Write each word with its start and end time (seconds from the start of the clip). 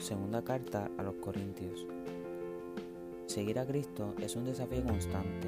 Segunda 0.00 0.42
carta 0.42 0.90
a 0.98 1.04
los 1.04 1.14
Corintios. 1.16 1.86
Seguir 3.26 3.60
a 3.60 3.64
Cristo 3.64 4.12
es 4.20 4.34
un 4.34 4.44
desafío 4.44 4.82
constante. 4.82 5.46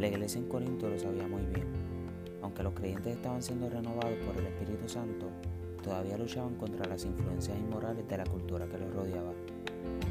La 0.00 0.08
iglesia 0.08 0.40
en 0.40 0.48
Corinto 0.48 0.88
lo 0.88 0.98
sabía 0.98 1.28
muy 1.28 1.42
bien. 1.42 1.68
Aunque 2.42 2.64
los 2.64 2.74
creyentes 2.74 3.14
estaban 3.14 3.40
siendo 3.40 3.70
renovados 3.70 4.18
por 4.26 4.36
el 4.36 4.48
Espíritu 4.48 4.88
Santo, 4.88 5.28
todavía 5.80 6.18
luchaban 6.18 6.56
contra 6.56 6.88
las 6.88 7.04
influencias 7.04 7.56
inmorales 7.56 8.08
de 8.08 8.16
la 8.16 8.24
cultura 8.24 8.66
que 8.66 8.78
los 8.78 8.92
rodeaba. 8.92 9.32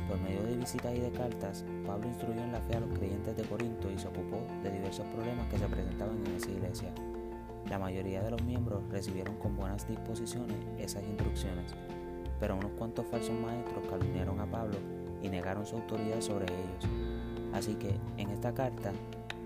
Por 0.07 0.21
medio 0.21 0.43
de 0.43 0.55
visitas 0.55 0.95
y 0.95 1.01
de 1.01 1.11
cartas, 1.11 1.65
Pablo 1.85 2.07
instruyó 2.07 2.41
en 2.41 2.53
la 2.53 2.61
fe 2.61 2.77
a 2.77 2.79
los 2.79 2.97
creyentes 2.97 3.35
de 3.35 3.43
Corinto 3.43 3.91
y 3.91 3.99
se 3.99 4.07
ocupó 4.07 4.47
de 4.63 4.71
diversos 4.71 5.05
problemas 5.07 5.49
que 5.49 5.57
se 5.57 5.67
presentaban 5.67 6.25
en 6.25 6.35
esa 6.35 6.51
iglesia. 6.51 6.93
La 7.69 7.79
mayoría 7.79 8.23
de 8.23 8.31
los 8.31 8.41
miembros 8.45 8.81
recibieron 8.89 9.35
con 9.39 9.57
buenas 9.57 9.85
disposiciones 9.85 10.55
esas 10.77 11.03
instrucciones 11.03 11.75
pero 12.39 12.55
unos 12.55 12.71
cuantos 12.71 13.05
falsos 13.07 13.35
maestros 13.39 13.85
calumniaron 13.89 14.39
a 14.39 14.49
Pablo 14.49 14.77
y 15.21 15.29
negaron 15.29 15.65
su 15.65 15.75
autoridad 15.75 16.21
sobre 16.21 16.45
ellos. 16.45 16.87
Así 17.53 17.75
que 17.75 17.95
en 18.17 18.29
esta 18.29 18.53
carta, 18.53 18.91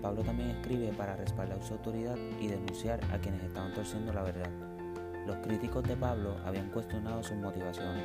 Pablo 0.02 0.22
también 0.22 0.50
escribe 0.50 0.92
para 0.92 1.16
respaldar 1.16 1.62
su 1.62 1.74
autoridad 1.74 2.16
y 2.40 2.48
denunciar 2.48 3.00
a 3.12 3.18
quienes 3.18 3.42
estaban 3.42 3.72
torciendo 3.72 4.12
la 4.12 4.22
verdad. 4.22 4.50
Los 5.26 5.36
críticos 5.38 5.82
de 5.84 5.96
Pablo 5.96 6.36
habían 6.44 6.70
cuestionado 6.70 7.22
sus 7.22 7.38
motivaciones. 7.38 8.04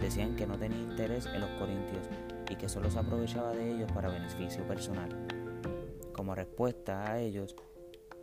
Decían 0.00 0.34
que 0.34 0.46
no 0.46 0.58
tenía 0.58 0.78
interés 0.78 1.26
en 1.26 1.40
los 1.40 1.50
corintios 1.50 2.08
y 2.50 2.56
que 2.56 2.68
solo 2.68 2.90
se 2.90 2.98
aprovechaba 2.98 3.52
de 3.52 3.72
ellos 3.72 3.90
para 3.92 4.08
beneficio 4.08 4.66
personal. 4.66 5.08
Como 6.12 6.34
respuesta 6.34 7.12
a 7.12 7.20
ellos, 7.20 7.54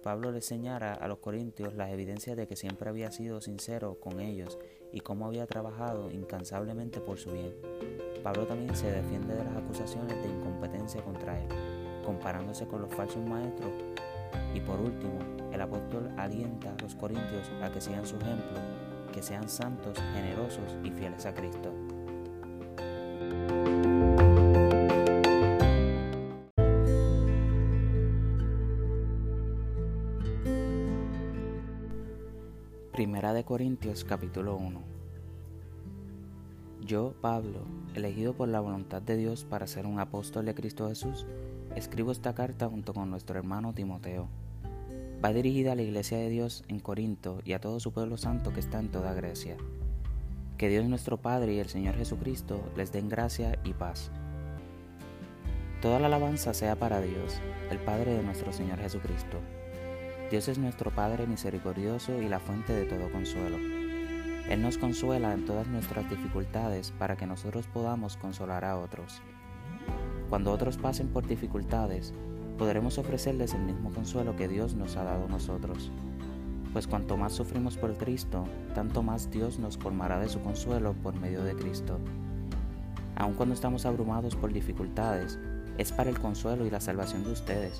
Pablo 0.03 0.31
le 0.31 0.41
señala 0.41 0.93
a 0.93 1.07
los 1.07 1.19
corintios 1.19 1.73
las 1.75 1.91
evidencias 1.91 2.35
de 2.35 2.45
que 2.45 2.57
siempre 2.57 2.89
había 2.89 3.11
sido 3.11 3.39
sincero 3.39 3.99
con 3.99 4.19
ellos 4.19 4.59
y 4.95 5.01
cómo 5.01 5.25
había 5.25 5.45
trabajado 5.45 6.09
incansablemente 6.09 7.01
por 7.01 7.17
su 7.17 7.29
bien. 7.29 7.53
Pablo 8.23 8.47
también 8.47 8.73
se 8.73 8.89
defiende 8.89 9.35
de 9.35 9.43
las 9.43 9.57
acusaciones 9.57 10.15
de 10.23 10.29
incompetencia 10.29 11.01
contra 11.03 11.37
él, 11.37 11.49
comparándose 12.05 12.65
con 12.65 12.81
los 12.81 12.95
falsos 12.95 13.23
maestros. 13.25 13.73
Y 14.53 14.61
por 14.61 14.79
último, 14.79 15.19
el 15.51 15.59
apóstol 15.59 16.09
alienta 16.17 16.73
a 16.73 16.81
los 16.81 16.95
corintios 16.95 17.51
a 17.61 17.69
que 17.69 17.81
sigan 17.81 18.07
su 18.07 18.15
ejemplo, 18.15 18.57
que 19.11 19.21
sean 19.21 19.49
santos, 19.49 19.99
generosos 20.13 20.77
y 20.81 20.91
fieles 20.91 21.25
a 21.25 21.35
Cristo. 21.35 21.73
Primera 32.95 33.33
de 33.33 33.43
Corintios 33.43 34.05
capítulo 34.05 34.55
1 34.55 34.81
Yo, 36.79 37.13
Pablo, 37.19 37.65
elegido 37.93 38.31
por 38.35 38.47
la 38.47 38.61
voluntad 38.61 39.01
de 39.01 39.17
Dios 39.17 39.43
para 39.43 39.67
ser 39.67 39.85
un 39.85 39.99
apóstol 39.99 40.45
de 40.45 40.55
Cristo 40.55 40.87
Jesús, 40.87 41.25
escribo 41.75 42.13
esta 42.13 42.33
carta 42.33 42.69
junto 42.69 42.93
con 42.93 43.09
nuestro 43.09 43.37
hermano 43.37 43.73
Timoteo. 43.73 44.29
Va 45.21 45.33
dirigida 45.33 45.73
a 45.73 45.75
la 45.75 45.81
iglesia 45.81 46.19
de 46.19 46.29
Dios 46.29 46.63
en 46.69 46.79
Corinto 46.79 47.41
y 47.43 47.51
a 47.51 47.59
todo 47.59 47.81
su 47.81 47.91
pueblo 47.91 48.15
santo 48.15 48.53
que 48.53 48.61
está 48.61 48.79
en 48.79 48.87
toda 48.87 49.13
Grecia. 49.13 49.57
Que 50.57 50.69
Dios 50.69 50.85
nuestro 50.85 51.17
Padre 51.17 51.55
y 51.55 51.59
el 51.59 51.67
Señor 51.67 51.95
Jesucristo 51.95 52.61
les 52.77 52.93
den 52.93 53.09
gracia 53.09 53.59
y 53.65 53.73
paz. 53.73 54.09
Toda 55.81 55.99
la 55.99 56.07
alabanza 56.07 56.53
sea 56.53 56.79
para 56.79 57.01
Dios, 57.01 57.41
el 57.69 57.79
Padre 57.79 58.13
de 58.13 58.23
nuestro 58.23 58.53
Señor 58.53 58.79
Jesucristo 58.79 59.41
Dios 60.31 60.47
es 60.47 60.57
nuestro 60.57 60.89
Padre 60.89 61.27
misericordioso 61.27 62.19
y 62.19 62.27
la 62.27 62.39
fuente 62.39 62.73
de 62.73 62.85
todo 62.85 63.11
consuelo. 63.11 63.57
Él 64.49 64.59
nos 64.59 64.79
consuela 64.79 65.31
en 65.33 65.45
todas 65.45 65.67
nuestras 65.67 66.09
dificultades 66.09 66.91
para 66.97 67.15
que 67.15 67.27
nosotros 67.27 67.67
podamos 67.67 68.17
consolar 68.17 68.65
a 68.65 68.79
otros. 68.79 69.21
Cuando 70.27 70.51
otros 70.51 70.77
pasen 70.77 71.09
por 71.09 71.27
dificultades, 71.27 72.11
podremos 72.57 72.97
ofrecerles 72.97 73.53
el 73.53 73.61
mismo 73.61 73.91
consuelo 73.91 74.35
que 74.35 74.47
Dios 74.47 74.73
nos 74.73 74.95
ha 74.95 75.03
dado 75.03 75.25
a 75.25 75.29
nosotros. 75.29 75.91
Pues 76.73 76.87
cuanto 76.87 77.17
más 77.17 77.33
sufrimos 77.33 77.77
por 77.77 77.95
Cristo, 77.95 78.45
tanto 78.73 79.03
más 79.03 79.29
Dios 79.29 79.59
nos 79.59 79.77
colmará 79.77 80.19
de 80.19 80.29
su 80.29 80.41
consuelo 80.41 80.93
por 81.03 81.13
medio 81.13 81.43
de 81.43 81.55
Cristo. 81.55 81.99
Aun 83.15 83.35
cuando 83.35 83.53
estamos 83.53 83.85
abrumados 83.85 84.35
por 84.35 84.51
dificultades, 84.51 85.37
es 85.77 85.91
para 85.91 86.09
el 86.09 86.19
consuelo 86.19 86.65
y 86.65 86.71
la 86.71 86.81
salvación 86.81 87.23
de 87.23 87.31
ustedes 87.31 87.79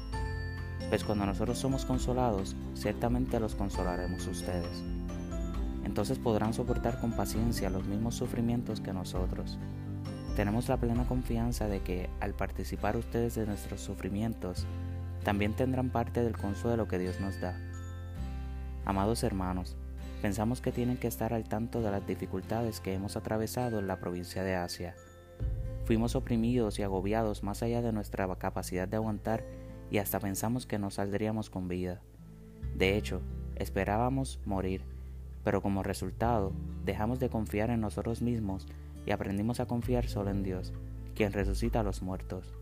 pues 0.90 1.04
cuando 1.04 1.26
nosotros 1.26 1.58
somos 1.58 1.86
consolados, 1.86 2.56
ciertamente 2.76 3.40
los 3.40 3.56
consolaremos 3.56 4.28
ustedes. 4.28 4.84
Entonces 5.84 6.20
podrán 6.20 6.54
soportar 6.54 7.00
con 7.00 7.14
paciencia 7.14 7.70
los 7.70 7.86
mismos 7.86 8.16
sufrimientos 8.16 8.82
que 8.82 8.94
nosotros. 8.94 9.58
Tenemos 10.36 10.68
la 10.68 10.78
plena 10.78 11.08
confianza 11.08 11.68
de 11.68 11.82
que 11.82 12.10
al 12.20 12.34
participar 12.34 12.98
ustedes 12.98 13.36
de 13.36 13.46
nuestros 13.46 13.82
sufrimientos, 13.82 14.66
también 15.24 15.56
tendrán 15.56 15.90
parte 15.90 16.22
del 16.22 16.38
consuelo 16.38 16.88
que 16.88 17.00
Dios 17.00 17.20
nos 17.20 17.40
da. 17.40 17.58
Amados 18.86 19.24
hermanos, 19.24 19.76
pensamos 20.22 20.62
que 20.62 20.72
tienen 20.72 20.98
que 20.98 21.08
estar 21.08 21.34
al 21.34 21.46
tanto 21.46 21.82
de 21.82 21.92
las 21.92 22.06
dificultades 22.06 22.80
que 22.80 22.94
hemos 22.94 23.16
atravesado 23.16 23.80
en 23.80 23.88
la 23.88 24.00
provincia 24.00 24.44
de 24.44 24.56
Asia. 24.56 24.96
Fuimos 25.86 26.16
oprimidos 26.16 26.78
y 26.80 26.84
agobiados 26.84 27.44
más 27.44 27.64
allá 27.64 27.82
de 27.82 27.94
nuestra 27.94 28.28
capacidad 28.36 28.88
de 28.88 28.98
aguantar 28.98 29.44
y 29.90 29.98
hasta 29.98 30.20
pensamos 30.20 30.66
que 30.66 30.80
no 30.80 30.90
saldríamos 30.90 31.50
con 31.50 31.68
vida. 31.68 32.02
De 32.76 32.98
hecho, 32.98 33.22
esperábamos 33.56 34.40
morir, 34.46 34.84
pero 35.44 35.62
como 35.62 35.84
resultado 35.84 36.52
dejamos 36.84 37.20
de 37.20 37.30
confiar 37.30 37.70
en 37.70 37.82
nosotros 37.82 38.22
mismos 38.22 38.68
y 39.06 39.12
aprendimos 39.12 39.60
a 39.60 39.68
confiar 39.68 40.08
solo 40.08 40.32
en 40.32 40.44
Dios, 40.44 40.74
quien 41.14 41.32
resucita 41.32 41.82
a 41.82 41.84
los 41.84 42.02
muertos. 42.02 42.54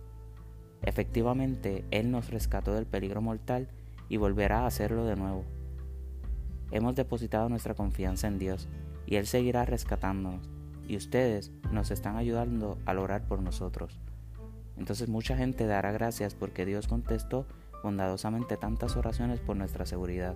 Efectivamente, 0.81 1.85
Él 1.91 2.11
nos 2.11 2.29
rescató 2.29 2.73
del 2.73 2.85
peligro 2.85 3.21
mortal 3.21 3.69
y 4.09 4.17
volverá 4.17 4.61
a 4.61 4.67
hacerlo 4.67 5.05
de 5.05 5.15
nuevo. 5.15 5.45
Hemos 6.71 6.95
depositado 6.95 7.49
nuestra 7.49 7.73
confianza 7.73 8.27
en 8.27 8.37
Dios 8.37 8.67
y 9.05 9.15
Él 9.15 9.25
seguirá 9.27 9.65
rescatándonos, 9.65 10.49
y 10.87 10.97
ustedes 10.97 11.51
nos 11.71 11.91
están 11.91 12.17
ayudando 12.17 12.77
a 12.85 12.93
orar 12.93 13.27
por 13.27 13.41
nosotros. 13.41 13.99
Entonces 14.77 15.09
mucha 15.09 15.37
gente 15.37 15.67
dará 15.67 15.91
gracias 15.91 16.35
porque 16.35 16.65
Dios 16.65 16.87
contestó 16.87 17.45
bondadosamente 17.83 18.57
tantas 18.57 18.95
oraciones 18.95 19.39
por 19.39 19.55
nuestra 19.55 19.85
seguridad. 19.85 20.35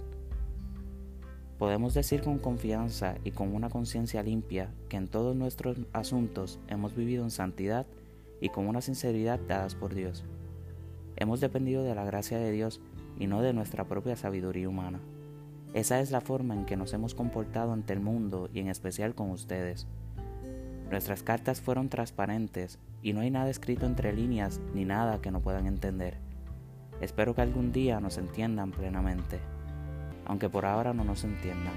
Podemos 1.58 1.96
decir 1.96 2.22
con 2.22 2.38
confianza 2.38 3.16
y 3.24 3.32
con 3.32 3.56
una 3.56 3.70
conciencia 3.70 4.22
limpia 4.22 4.70
que 4.90 4.98
en 4.98 5.08
todos 5.08 5.36
nuestros 5.36 5.78
asuntos 5.92 6.60
hemos 6.68 6.96
vivido 6.96 7.24
en 7.24 7.32
santidad 7.32 7.88
y 8.40 8.50
con 8.50 8.68
una 8.68 8.82
sinceridad 8.82 9.40
dadas 9.48 9.74
por 9.74 9.96
Dios. 9.96 10.24
Hemos 11.16 11.40
dependido 11.40 11.84
de 11.84 11.96
la 11.96 12.06
gracia 12.06 12.38
de 12.38 12.52
Dios 12.52 12.80
y 13.18 13.26
no 13.26 13.42
de 13.42 13.54
nuestra 13.54 13.86
propia 13.86 14.16
sabiduría 14.16 14.70
humana. 14.70 15.00
Esa 15.74 16.00
es 16.00 16.12
la 16.12 16.22
forma 16.22 16.54
en 16.54 16.66
que 16.66 16.78
nos 16.78 16.94
hemos 16.94 17.16
comportado 17.16 17.74
ante 17.74 17.94
el 17.94 18.02
mundo 18.02 18.50
y 18.54 18.60
en 18.60 18.68
especial 18.68 19.16
con 19.16 19.32
ustedes. 19.32 19.88
Nuestras 20.90 21.22
cartas 21.22 21.60
fueron 21.60 21.90
transparentes 21.90 22.80
y 23.02 23.12
no 23.12 23.20
hay 23.20 23.30
nada 23.30 23.50
escrito 23.50 23.86
entre 23.86 24.14
líneas 24.14 24.62
ni 24.74 24.86
nada 24.86 25.20
que 25.20 25.32
no 25.32 25.42
puedan 25.42 25.68
entender. 25.68 26.18
Espero 27.02 27.36
que 27.36 27.42
algún 27.42 27.74
día 27.74 28.00
nos 28.00 28.18
entiendan 28.18 28.72
plenamente, 28.72 29.40
aunque 30.26 30.50
por 30.50 30.66
ahora 30.66 30.94
no 30.94 31.04
nos 31.04 31.26
entiendan. 31.26 31.74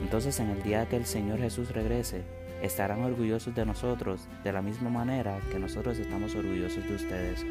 Entonces 0.00 0.40
en 0.40 0.48
el 0.48 0.62
día 0.62 0.88
que 0.88 0.96
el 0.96 1.04
Señor 1.04 1.38
Jesús 1.38 1.70
regrese, 1.70 2.24
estarán 2.62 3.02
orgullosos 3.04 3.54
de 3.54 3.66
nosotros 3.66 4.26
de 4.42 4.52
la 4.52 4.62
misma 4.62 4.88
manera 4.88 5.38
que 5.52 5.58
nosotros 5.58 5.98
estamos 5.98 6.34
orgullosos 6.34 6.88
de 6.88 6.94
ustedes. 6.94 7.44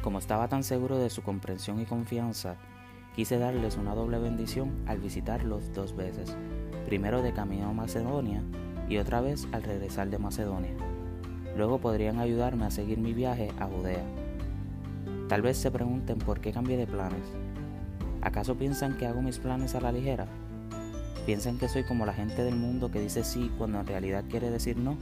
Como 0.00 0.20
estaba 0.20 0.46
tan 0.46 0.62
seguro 0.62 0.96
de 0.98 1.10
su 1.10 1.22
comprensión 1.22 1.80
y 1.80 1.86
confianza, 1.86 2.54
quise 3.16 3.38
darles 3.38 3.76
una 3.76 3.96
doble 3.96 4.20
bendición 4.20 4.84
al 4.86 5.00
visitarlos 5.00 5.74
dos 5.74 5.96
veces, 5.96 6.36
primero 6.86 7.20
de 7.20 7.32
camino 7.32 7.68
a 7.68 7.72
Macedonia 7.72 8.42
y 8.88 8.98
otra 8.98 9.20
vez 9.20 9.46
al 9.52 9.62
regresar 9.62 10.10
de 10.10 10.18
Macedonia. 10.18 10.72
Luego 11.56 11.78
podrían 11.78 12.18
ayudarme 12.18 12.64
a 12.64 12.70
seguir 12.70 12.98
mi 12.98 13.12
viaje 13.12 13.50
a 13.58 13.66
Judea. 13.66 14.04
Tal 15.28 15.42
vez 15.42 15.56
se 15.56 15.70
pregunten 15.70 16.18
por 16.18 16.40
qué 16.40 16.52
cambié 16.52 16.76
de 16.76 16.86
planes. 16.86 17.24
¿Acaso 18.20 18.56
piensan 18.56 18.96
que 18.96 19.06
hago 19.06 19.22
mis 19.22 19.38
planes 19.38 19.74
a 19.74 19.80
la 19.80 19.92
ligera? 19.92 20.26
¿Piensan 21.26 21.58
que 21.58 21.68
soy 21.68 21.84
como 21.84 22.06
la 22.06 22.14
gente 22.14 22.42
del 22.42 22.56
mundo 22.56 22.90
que 22.90 23.00
dice 23.00 23.24
sí 23.24 23.50
cuando 23.58 23.80
en 23.80 23.86
realidad 23.86 24.24
quiere 24.28 24.50
decir 24.50 24.76
no? 24.76 24.96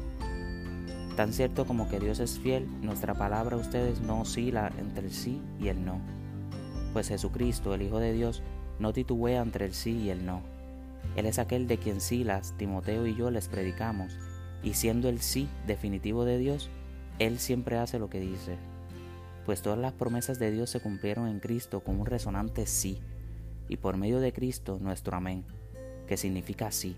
Tan 1.16 1.32
cierto 1.32 1.66
como 1.66 1.88
que 1.88 2.00
Dios 2.00 2.20
es 2.20 2.38
fiel, 2.38 2.68
nuestra 2.82 3.14
palabra 3.14 3.56
a 3.56 3.60
ustedes 3.60 4.00
no 4.00 4.20
oscila 4.20 4.70
entre 4.78 5.06
el 5.06 5.12
sí 5.12 5.40
y 5.60 5.68
el 5.68 5.84
no. 5.84 5.98
Pues 6.92 7.08
Jesucristo, 7.08 7.74
el 7.74 7.82
Hijo 7.82 7.98
de 7.98 8.12
Dios, 8.12 8.42
no 8.78 8.92
titubea 8.92 9.42
entre 9.42 9.66
el 9.66 9.74
sí 9.74 9.92
y 9.92 10.10
el 10.10 10.24
no 10.24 10.59
él 11.16 11.26
es 11.26 11.38
aquel 11.38 11.66
de 11.66 11.78
quien 11.78 12.00
Silas, 12.00 12.54
Timoteo 12.56 13.06
y 13.06 13.14
yo 13.14 13.30
les 13.30 13.48
predicamos, 13.48 14.16
y 14.62 14.74
siendo 14.74 15.08
el 15.08 15.20
sí 15.20 15.48
definitivo 15.66 16.24
de 16.24 16.38
Dios, 16.38 16.70
Él 17.18 17.38
siempre 17.38 17.78
hace 17.78 17.98
lo 17.98 18.08
que 18.08 18.20
dice. 18.20 18.58
Pues 19.44 19.62
todas 19.62 19.78
las 19.78 19.92
promesas 19.92 20.38
de 20.38 20.50
Dios 20.50 20.70
se 20.70 20.80
cumplieron 20.80 21.28
en 21.28 21.40
Cristo 21.40 21.80
con 21.80 21.98
un 21.98 22.06
resonante 22.06 22.66
sí, 22.66 23.00
y 23.68 23.76
por 23.76 23.96
medio 23.96 24.20
de 24.20 24.32
Cristo 24.32 24.78
nuestro 24.80 25.16
amén, 25.16 25.44
que 26.06 26.16
significa 26.16 26.70
sí. 26.70 26.96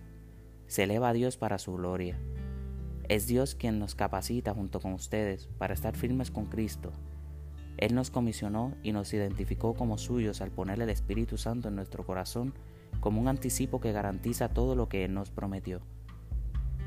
se 0.67 0.85
eleva 0.85 1.11
a 1.11 1.13
Dios 1.13 1.37
para 1.37 1.59
su 1.59 1.75
gloria. 1.75 2.19
Es 3.09 3.27
Dios 3.27 3.55
quien 3.55 3.79
nos 3.79 3.95
capacita 3.95 4.55
junto 4.55 4.81
con 4.81 4.93
ustedes 4.93 5.49
para 5.59 5.75
estar 5.75 5.97
firmes 5.97 6.31
con 6.31 6.47
Cristo. 6.47 6.93
Él 7.77 7.95
nos 7.95 8.11
comisionó 8.11 8.75
y 8.83 8.93
nos 8.93 9.13
identificó 9.13 9.75
como 9.75 9.99
suyos 9.99 10.41
al 10.41 10.51
poner 10.51 10.81
el 10.81 10.91
Espíritu 10.91 11.37
Santo 11.37 11.69
en 11.69 11.77
nuestro 11.77 12.07
corazón 12.07 12.55
como 13.01 13.21
un 13.21 13.29
anticipo 13.29 13.81
que 13.81 13.93
garantiza 13.93 14.49
todo 14.49 14.75
lo 14.75 14.89
que 14.89 15.05
Él 15.05 15.15
nos 15.15 15.31
prometió. 15.31 15.81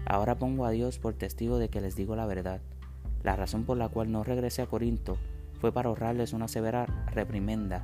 Ahora 0.05 0.37
pongo 0.37 0.65
a 0.65 0.71
Dios 0.71 0.99
por 0.99 1.13
testigo 1.13 1.57
de 1.57 1.69
que 1.69 1.81
les 1.81 1.95
digo 1.95 2.15
la 2.15 2.25
verdad. 2.25 2.61
La 3.23 3.35
razón 3.35 3.63
por 3.63 3.77
la 3.77 3.89
cual 3.89 4.11
no 4.11 4.23
regresé 4.23 4.61
a 4.61 4.67
Corinto 4.67 5.17
fue 5.59 5.71
para 5.71 5.89
ahorrarles 5.89 6.33
una 6.33 6.47
severa 6.47 6.85
reprimenda, 7.11 7.83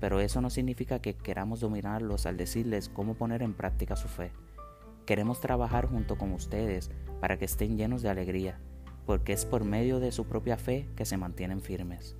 pero 0.00 0.20
eso 0.20 0.40
no 0.40 0.50
significa 0.50 1.00
que 1.00 1.14
queramos 1.14 1.60
dominarlos 1.60 2.26
al 2.26 2.36
decirles 2.36 2.88
cómo 2.88 3.14
poner 3.14 3.42
en 3.42 3.54
práctica 3.54 3.96
su 3.96 4.08
fe. 4.08 4.30
Queremos 5.06 5.40
trabajar 5.40 5.86
junto 5.86 6.16
con 6.18 6.32
ustedes 6.32 6.90
para 7.20 7.38
que 7.38 7.46
estén 7.46 7.76
llenos 7.76 8.02
de 8.02 8.10
alegría, 8.10 8.58
porque 9.06 9.32
es 9.32 9.44
por 9.44 9.64
medio 9.64 10.00
de 10.00 10.12
su 10.12 10.26
propia 10.26 10.56
fe 10.56 10.88
que 10.96 11.04
se 11.04 11.16
mantienen 11.16 11.60
firmes. 11.60 12.16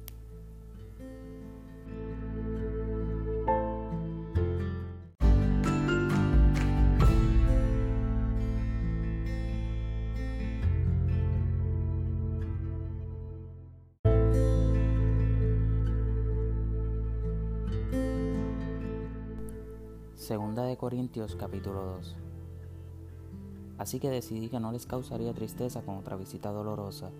Segunda 20.26 20.64
de 20.64 20.76
Corintios 20.76 21.36
capítulo 21.36 21.84
2 21.84 22.16
Así 23.78 24.00
que 24.00 24.10
decidí 24.10 24.48
que 24.48 24.58
no 24.58 24.72
les 24.72 24.84
causaría 24.84 25.32
tristeza 25.32 25.82
con 25.82 25.98
otra 25.98 26.16
visita 26.16 26.50
dolorosa. 26.50 27.12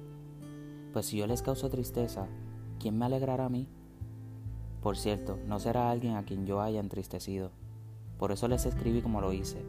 Pues 0.92 1.06
si 1.06 1.18
yo 1.18 1.28
les 1.28 1.40
causo 1.40 1.70
tristeza, 1.70 2.26
¿quién 2.80 2.98
me 2.98 3.04
alegrará 3.04 3.44
a 3.44 3.48
mí? 3.48 3.68
Por 4.82 4.96
cierto, 4.96 5.38
no 5.46 5.60
será 5.60 5.88
alguien 5.88 6.16
a 6.16 6.24
quien 6.24 6.46
yo 6.46 6.60
haya 6.60 6.80
entristecido. 6.80 7.52
Por 8.18 8.32
eso 8.32 8.48
les 8.48 8.66
escribí 8.66 9.02
como 9.02 9.20
lo 9.20 9.32
hice, 9.32 9.64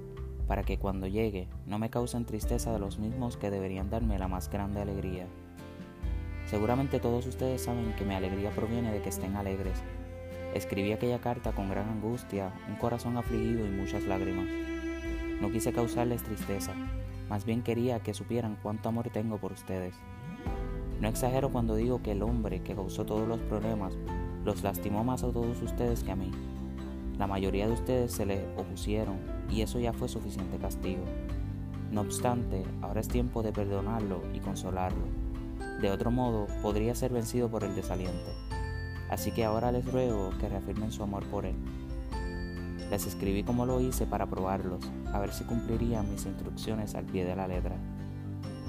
para 0.48 0.64
que 0.64 0.80
cuando 0.80 1.06
llegue 1.06 1.48
no 1.68 1.78
me 1.78 1.92
causen 1.92 2.26
tristeza 2.26 2.74
de 2.74 2.80
los 2.80 2.98
mismos 2.98 3.38
que 3.38 3.52
deberían 3.52 3.92
darme 3.92 4.18
la 4.18 4.28
más 4.28 4.50
grande 4.50 4.82
alegría. 4.82 5.28
Seguramente 6.48 7.00
todos 7.00 7.28
ustedes 7.28 7.66
saben 7.66 7.94
que 7.98 8.04
mi 8.04 8.16
alegría 8.16 8.50
proviene 8.50 8.92
de 8.92 9.04
que 9.04 9.10
estén 9.10 9.36
alegres 9.36 9.84
Escribí 10.54 10.92
aquella 10.92 11.20
carta 11.20 11.52
con 11.52 11.70
gran 11.70 11.90
angustia, 11.90 12.52
un 12.68 12.76
corazón 12.76 13.18
afligido 13.18 13.66
y 13.66 13.70
muchas 13.70 14.04
lágrimas. 14.04 14.48
No 15.42 15.52
quise 15.52 15.72
causarles 15.72 16.24
tristeza, 16.24 16.74
más 17.30 17.46
bien 17.46 17.62
quería 17.62 18.00
que 18.00 18.14
supieran 18.14 18.58
cuánto 18.64 18.90
amor 18.90 19.10
tengo 19.10 19.38
por 19.38 19.52
ustedes. 19.52 19.94
No 21.02 21.08
exagero 21.08 21.50
cuando 21.50 21.76
digo 21.76 22.02
que 22.02 22.14
el 22.14 22.24
hombre 22.24 22.62
que 22.64 22.74
causó 22.74 23.06
todos 23.06 23.28
los 23.28 23.40
problemas 23.42 23.94
los 24.44 24.64
lastimó 24.64 25.04
más 25.04 25.24
a 25.24 25.32
todos 25.32 25.62
ustedes 25.62 26.04
que 26.04 26.12
a 26.12 26.16
mí. 26.16 26.32
La 27.20 27.28
mayoría 27.28 27.68
de 27.68 27.74
ustedes 27.74 28.14
se 28.14 28.26
le 28.26 28.46
opusieron 28.56 29.18
y 29.50 29.62
eso 29.62 29.80
ya 29.80 29.94
fue 29.94 30.08
suficiente 30.08 30.58
castigo. 30.58 31.04
No 31.92 32.02
obstante, 32.02 32.64
ahora 32.82 33.02
es 33.02 33.08
tiempo 33.08 33.44
de 33.44 33.52
perdonarlo 33.52 34.22
y 34.34 34.40
consolarlo. 34.40 35.06
De 35.82 35.92
otro 35.92 36.12
modo, 36.12 36.48
podría 36.62 36.96
ser 36.96 37.12
vencido 37.12 37.50
por 37.50 37.64
el 37.64 37.76
desaliento. 37.76 38.32
Así 39.10 39.32
que 39.32 39.46
ahora 39.46 39.72
les 39.72 39.90
ruego 39.92 40.32
que 40.40 40.50
reafirmen 40.50 40.92
su 40.92 41.04
amor 41.04 41.26
por 41.26 41.46
Él. 41.46 41.56
Les 42.90 43.06
escribí 43.06 43.44
como 43.44 43.66
lo 43.66 43.82
hice 43.82 44.06
para 44.06 44.26
probarlos, 44.26 44.80
a 45.12 45.20
ver 45.20 45.34
si 45.34 45.44
cumplirían 45.44 46.10
mis 46.10 46.26
instrucciones 46.26 46.96
al 46.96 47.06
pie 47.06 47.26
de 47.26 47.36
la 47.36 47.48
letra. 47.48 47.76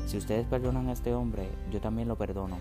Si 0.06 0.17
ustedes 0.17 0.46
perdonan 0.46 0.88
a 0.88 0.93
este 0.93 1.14
hombre, 1.14 1.49
yo 1.70 1.81
también 1.81 2.08
lo 2.08 2.17
perdono. 2.17 2.58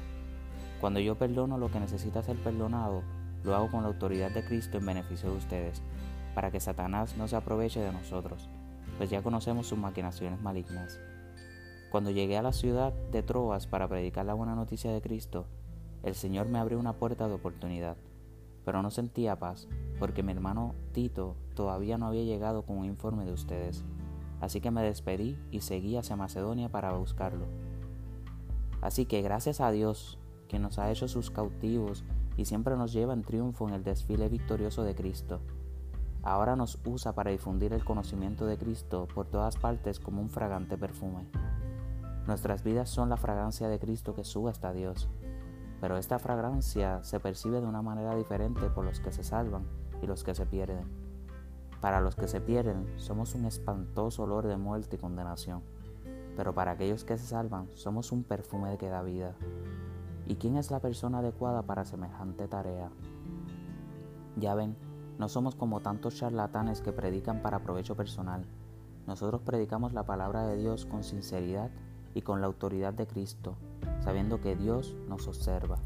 Cuando 0.79 0.99
yo 0.99 1.15
perdono 1.15 1.57
lo 1.57 1.71
que 1.71 1.79
necesita 1.79 2.21
ser 2.21 2.37
perdonado, 2.37 3.01
lo 3.43 3.55
hago 3.55 3.71
con 3.71 3.81
la 3.81 3.87
autoridad 3.87 4.31
de 4.31 4.45
Cristo 4.45 4.77
en 4.77 4.85
beneficio 4.85 5.31
de 5.31 5.37
ustedes, 5.37 5.81
para 6.35 6.51
que 6.51 6.59
Satanás 6.59 7.15
no 7.17 7.27
se 7.27 7.35
aproveche 7.35 7.79
de 7.79 7.91
nosotros, 7.91 8.49
pues 8.97 9.09
ya 9.09 9.23
conocemos 9.23 9.67
sus 9.67 9.79
maquinaciones 9.79 10.41
malignas. 10.41 10.99
Cuando 11.89 12.11
llegué 12.11 12.37
a 12.37 12.43
la 12.43 12.51
ciudad 12.51 12.93
de 13.11 13.23
Troas 13.23 13.65
para 13.65 13.87
predicar 13.87 14.25
la 14.25 14.33
buena 14.33 14.53
noticia 14.53 14.91
de 14.91 15.01
Cristo, 15.01 15.47
el 16.03 16.15
Señor 16.15 16.47
me 16.47 16.59
abrió 16.59 16.79
una 16.79 16.93
puerta 16.93 17.27
de 17.27 17.33
oportunidad, 17.33 17.97
pero 18.65 18.81
no 18.81 18.91
sentía 18.91 19.39
paz 19.39 19.67
porque 19.99 20.23
mi 20.23 20.31
hermano 20.31 20.75
Tito 20.91 21.35
todavía 21.55 21.97
no 21.97 22.07
había 22.07 22.23
llegado 22.23 22.63
con 22.63 22.77
un 22.77 22.85
informe 22.85 23.25
de 23.25 23.33
ustedes. 23.33 23.83
Así 24.39 24.61
que 24.61 24.71
me 24.71 24.83
despedí 24.83 25.37
y 25.51 25.61
seguí 25.61 25.97
hacia 25.97 26.15
Macedonia 26.15 26.69
para 26.69 26.91
buscarlo. 26.93 27.45
Así 28.81 29.05
que 29.05 29.21
gracias 29.21 29.59
a 29.59 29.71
Dios, 29.71 30.19
que 30.47 30.59
nos 30.59 30.77
ha 30.79 30.91
hecho 30.91 31.07
sus 31.07 31.31
cautivos 31.31 32.03
y 32.37 32.45
siempre 32.45 32.77
nos 32.77 32.93
lleva 32.93 33.13
en 33.13 33.23
triunfo 33.23 33.67
en 33.67 33.73
el 33.73 33.83
desfile 33.83 34.29
victorioso 34.29 34.83
de 34.83 34.95
Cristo. 34.95 35.39
Ahora 36.21 36.55
nos 36.55 36.79
usa 36.85 37.13
para 37.15 37.31
difundir 37.31 37.73
el 37.73 37.83
conocimiento 37.83 38.45
de 38.45 38.57
Cristo 38.57 39.07
por 39.13 39.27
todas 39.27 39.57
partes 39.57 39.99
como 39.99 40.21
un 40.21 40.29
fragante 40.29 40.77
perfume. 40.77 41.25
Nuestras 42.27 42.63
vidas 42.63 42.89
son 42.89 43.09
la 43.09 43.17
fragancia 43.17 43.69
de 43.69 43.79
Cristo 43.79 44.13
que 44.13 44.23
sube 44.23 44.51
hasta 44.51 44.73
Dios 44.73 45.09
pero 45.79 45.97
esta 45.97 46.19
fragancia 46.19 47.03
se 47.03 47.19
percibe 47.19 47.61
de 47.61 47.67
una 47.67 47.81
manera 47.81 48.15
diferente 48.15 48.69
por 48.69 48.85
los 48.85 48.99
que 48.99 49.11
se 49.11 49.23
salvan 49.23 49.63
y 50.01 50.07
los 50.07 50.23
que 50.23 50.33
se 50.33 50.45
pierden. 50.45 50.85
Para 51.81 52.01
los 52.01 52.15
que 52.15 52.27
se 52.27 52.41
pierden 52.41 52.87
somos 52.97 53.35
un 53.35 53.45
espantoso 53.45 54.23
olor 54.23 54.47
de 54.47 54.57
muerte 54.57 54.95
y 54.95 54.99
condenación, 54.99 55.61
pero 56.35 56.53
para 56.53 56.71
aquellos 56.71 57.03
que 57.03 57.17
se 57.17 57.27
salvan 57.27 57.69
somos 57.73 58.11
un 58.11 58.23
perfume 58.23 58.77
que 58.77 58.89
da 58.89 59.03
vida. 59.03 59.35
¿Y 60.25 60.35
quién 60.35 60.57
es 60.57 60.71
la 60.71 60.79
persona 60.79 61.19
adecuada 61.19 61.61
para 61.61 61.85
semejante 61.85 62.47
tarea? 62.47 62.89
Ya 64.35 64.55
ven, 64.55 64.75
no 65.17 65.29
somos 65.29 65.55
como 65.55 65.79
tantos 65.79 66.15
charlatanes 66.15 66.81
que 66.81 66.91
predican 66.91 67.41
para 67.41 67.59
provecho 67.59 67.95
personal. 67.95 68.45
Nosotros 69.07 69.41
predicamos 69.41 69.93
la 69.93 70.05
palabra 70.05 70.45
de 70.45 70.57
Dios 70.57 70.85
con 70.85 71.03
sinceridad 71.03 71.71
y 72.17 72.23
con 72.23 72.41
la 72.41 72.47
autoridad 72.47 72.95
de 72.95 73.05
Cristo, 73.05 73.55
sabiendo 74.03 74.41
que 74.41 74.55
Dios 74.55 74.95
nos 75.07 75.27
observa. 75.27 75.77